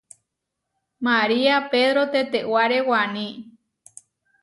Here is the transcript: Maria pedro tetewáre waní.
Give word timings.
Maria 1.05 1.55
pedro 1.71 2.03
tetewáre 2.13 2.79
waní. 2.89 3.29